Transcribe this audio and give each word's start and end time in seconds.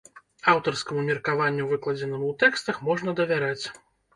Аўтарскаму 0.53 1.03
меркаванню, 1.09 1.67
выкладзенаму 1.73 2.25
ў 2.33 2.41
тэкстах, 2.45 2.83
можна 2.89 3.17
давяраць. 3.21 3.65